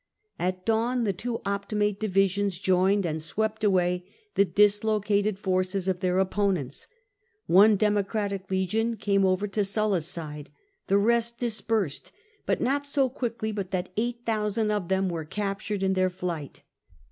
[0.39, 5.99] At dawn the two Optimate divi sions joined and swept away the dislocated forces of
[5.99, 6.87] their opponents:
[7.45, 10.49] one Democratic legion came over to Sulla's side;
[10.87, 12.11] the rest dispersed,
[12.47, 16.63] but not so quickly but that 8000 of them were captured in their flight.